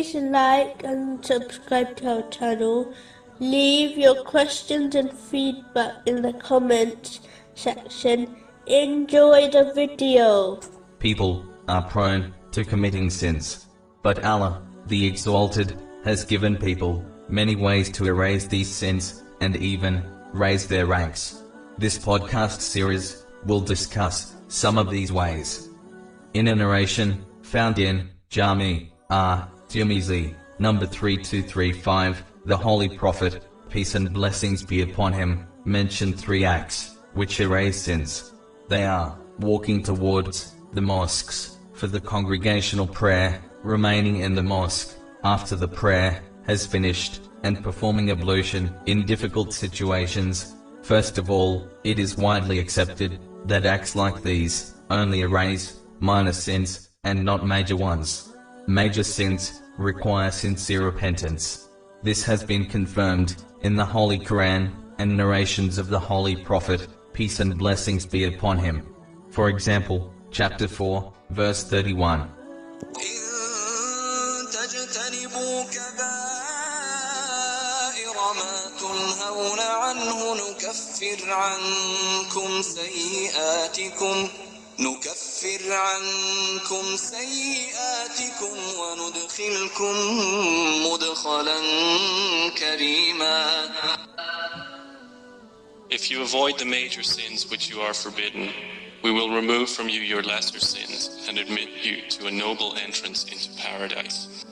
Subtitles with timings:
[0.00, 2.90] Please like and subscribe to our channel.
[3.38, 7.20] Leave your questions and feedback in the comments
[7.54, 8.34] section.
[8.66, 10.58] Enjoy the video.
[11.00, 13.66] People are prone to committing sins,
[14.02, 20.02] but Allah, the Exalted, has given people many ways to erase these sins and even
[20.32, 21.42] raise their ranks.
[21.76, 25.68] This podcast series will discuss some of these ways.
[26.32, 29.46] In a narration found in Jami R.
[29.70, 36.96] Tirmizi, number 3235, the Holy Prophet, peace and blessings be upon him, mentioned three acts
[37.14, 38.34] which erase sins.
[38.66, 45.54] They are walking towards the mosques for the congregational prayer, remaining in the mosque after
[45.54, 50.56] the prayer has finished, and performing ablution in difficult situations.
[50.82, 56.90] First of all, it is widely accepted that acts like these only erase minor sins
[57.04, 58.29] and not major ones
[58.69, 61.69] Major sins require sincere repentance.
[62.03, 67.39] This has been confirmed in the Holy Quran and narrations of the Holy Prophet, peace
[67.39, 68.83] and blessings be upon him.
[69.29, 72.29] For example, chapter 4, verse 31.
[72.81, 76.05] إن تجتنبوا كبائر
[78.35, 84.29] ما تنهون عنه نكفر عنكم سيئاتكم
[84.79, 89.95] نكفر عنكم سيئاتكم وندخلكم
[90.85, 91.59] مدخلا
[92.57, 93.69] كريما
[95.89, 98.49] If you avoid the major sins which you are forbidden,
[99.03, 103.23] we will remove from you your lesser sins and admit you to a noble entrance
[103.31, 104.45] into paradise.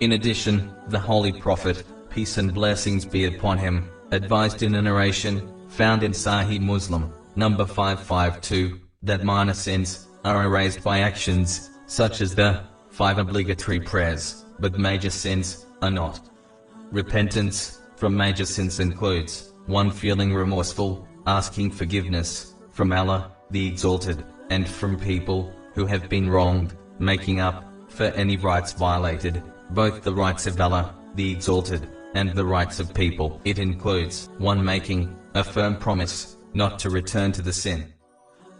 [0.00, 5.34] In addition, the Holy Prophet, peace and blessings be upon him, advised in a narration
[5.68, 12.35] found in Sahih Muslim, number 552, that minor sins are erased by actions such as
[12.35, 16.19] the five obligatory prayers, but major sins are not.
[16.91, 19.91] Repentance from major sins includes 1.
[19.91, 26.75] Feeling remorseful, asking forgiveness from Allah, the Exalted, and from people who have been wronged,
[26.99, 29.41] making up for any rights violated,
[29.71, 33.41] both the rights of Allah, the Exalted, and the rights of people.
[33.45, 34.63] It includes 1.
[34.63, 37.91] Making a firm promise not to return to the sin.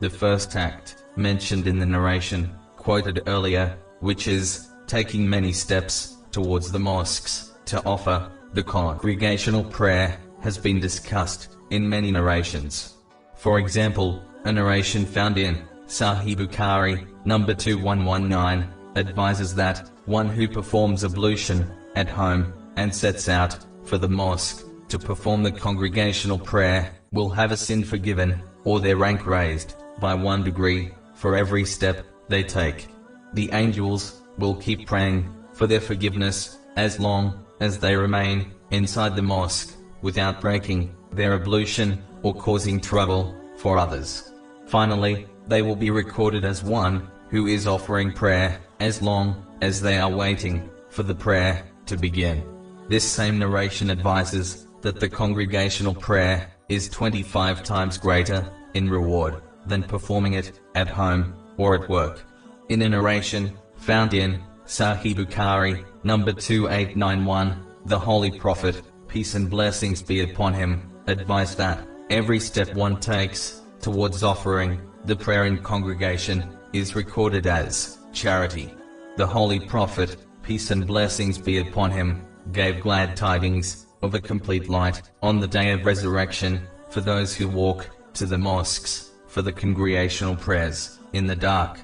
[0.02, 6.72] The first act, mentioned in the narration, quoted earlier, which is taking many steps towards
[6.72, 12.96] the mosques to offer the congregational prayer, has been discussed in many narrations.
[13.36, 21.04] For example, a narration found in Sahih Bukhari, number 2119, advises that one who performs
[21.04, 27.30] ablution at home and sets out for the mosque to perform the congregational prayer will
[27.30, 32.44] have a sin forgiven or their rank raised by one degree for every step they
[32.44, 32.88] take.
[33.34, 39.22] The angels will keep praying for their forgiveness as long as they remain inside the
[39.22, 44.32] mosque without breaking their ablution or causing trouble for others.
[44.66, 49.98] Finally, they will be recorded as one who is offering prayer as long as they
[50.00, 52.44] are waiting for the prayer to begin.
[52.90, 59.84] This same narration advises that the congregational prayer is 25 times greater in reward than
[59.84, 62.24] performing it at home or at work.
[62.70, 70.02] In a narration found in Sahih Bukhari, number 2891, the Holy Prophet, peace and blessings
[70.02, 76.58] be upon him, advised that every step one takes towards offering the prayer in congregation
[76.74, 78.74] is recorded as charity.
[79.18, 84.70] The Holy Prophet, peace and blessings be upon him, gave glad tidings of a complete
[84.70, 89.52] light on the day of resurrection for those who walk to the mosques for the
[89.52, 91.80] congregational prayers in the dark.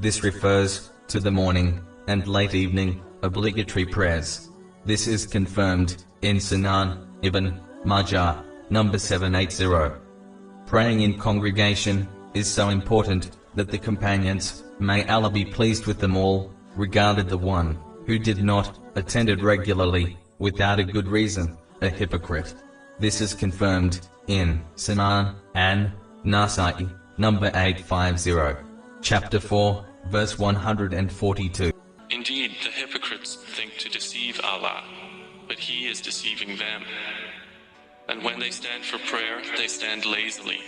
[0.00, 4.50] This refers to the morning and late evening obligatory prayers.
[4.84, 9.98] This is confirmed in Sunan Ibn Majah, number 780.
[10.66, 16.18] Praying in congregation is so important that the companions, may Allah be pleased with them
[16.18, 21.88] all, regarded the one who did not attend it regularly without a good reason, a
[21.88, 22.54] hypocrite.
[22.98, 25.92] This is confirmed in Sunan and
[26.24, 26.86] Nasai,
[27.16, 28.62] number 850,
[29.00, 31.72] chapter 4, verse 142.
[32.10, 34.84] Indeed, the hypocrites think to deceive Allah,
[35.48, 36.82] but He is deceiving them.
[38.10, 40.58] And when they stand for prayer, they stand lazily,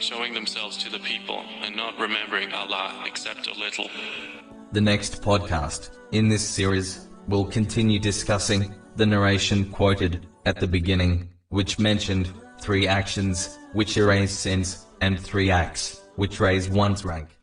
[0.00, 3.90] showing themselves to the people and not remembering Allah except a little.
[4.72, 11.28] The next podcast in this series will continue discussing the narration quoted at the beginning,
[11.50, 12.32] which mentioned
[12.62, 17.36] three actions which erase sins and three acts which raise one's rank.